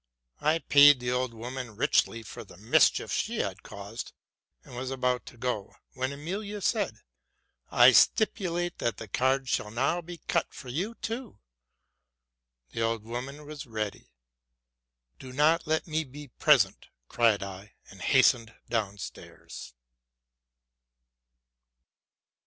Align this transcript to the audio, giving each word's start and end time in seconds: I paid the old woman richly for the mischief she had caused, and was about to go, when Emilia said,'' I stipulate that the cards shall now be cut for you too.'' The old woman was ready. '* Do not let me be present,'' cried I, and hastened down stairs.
I 0.39 0.57
paid 0.57 0.99
the 0.99 1.11
old 1.11 1.31
woman 1.31 1.75
richly 1.75 2.23
for 2.23 2.43
the 2.43 2.57
mischief 2.57 3.11
she 3.13 3.37
had 3.37 3.61
caused, 3.61 4.13
and 4.63 4.75
was 4.75 4.89
about 4.89 5.27
to 5.27 5.37
go, 5.37 5.75
when 5.93 6.11
Emilia 6.11 6.61
said,'' 6.61 7.01
I 7.71 7.91
stipulate 7.91 8.79
that 8.79 8.97
the 8.97 9.07
cards 9.07 9.49
shall 9.49 9.69
now 9.69 10.01
be 10.01 10.17
cut 10.17 10.51
for 10.55 10.69
you 10.69 10.95
too.'' 11.03 11.37
The 12.71 12.81
old 12.81 13.03
woman 13.03 13.45
was 13.45 13.67
ready. 13.67 14.09
'* 14.65 15.19
Do 15.19 15.31
not 15.33 15.67
let 15.67 15.85
me 15.85 16.03
be 16.03 16.29
present,'' 16.29 16.87
cried 17.07 17.43
I, 17.43 17.75
and 17.91 18.01
hastened 18.01 18.55
down 18.69 18.97
stairs. 18.97 19.75